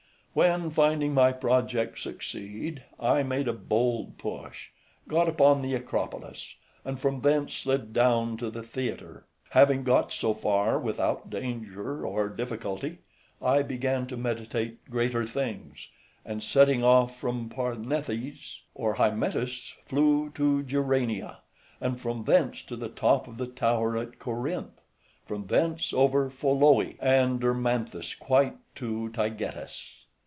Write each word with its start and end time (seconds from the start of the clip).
When, 0.33 0.69
finding 0.69 1.13
my 1.13 1.33
project 1.33 1.99
succeed, 1.99 2.85
I 2.97 3.21
made 3.21 3.49
a 3.49 3.53
bold 3.53 4.17
push, 4.17 4.69
got 5.05 5.27
upon 5.27 5.61
the 5.61 5.73
Acropolis 5.75 6.55
{166a} 6.85 6.85
and 6.89 6.99
from 7.01 7.19
thence 7.19 7.53
slid 7.53 7.91
down 7.91 8.37
to 8.37 8.49
the 8.49 8.63
theatre. 8.63 9.25
Having 9.49 9.83
got 9.83 10.13
so 10.13 10.33
far 10.33 10.79
without 10.79 11.29
danger 11.29 12.05
or 12.05 12.29
difficulty, 12.29 12.99
I 13.41 13.61
began 13.61 14.07
to 14.07 14.15
meditate 14.15 14.89
greater 14.89 15.27
things, 15.27 15.89
and 16.23 16.41
setting 16.41 16.81
off 16.81 17.17
from 17.19 17.49
Parnethes 17.49 18.61
or 18.73 18.95
Hymettus 18.95 19.73
{166b} 19.81 19.83
flew 19.83 20.29
to 20.29 20.63
Geranea, 20.63 21.39
{166c} 21.41 21.41
and 21.81 21.99
from 21.99 22.23
thence 22.23 22.61
to 22.61 22.77
the 22.77 22.87
top 22.87 23.27
of 23.27 23.37
the 23.37 23.47
tower 23.47 23.97
at 23.97 24.17
Corinth; 24.17 24.79
from 25.25 25.47
thence 25.47 25.91
over 25.93 26.29
Pholoe 26.29 26.81
{166d} 26.99 26.99
and 27.01 27.43
Erymanthus 27.43 28.15
quite 28.15 28.55
to 28.75 29.09
Taygetus. 29.09 29.97